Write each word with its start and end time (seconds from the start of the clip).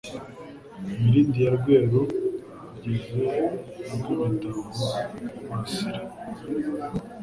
Mirindi 1.01 1.39
ya 1.45 1.51
Rweru 1.57 2.01
ugeze 2.73 3.21
i 3.93 3.95
rwimitavu 3.97 4.61
urasira 5.51 6.01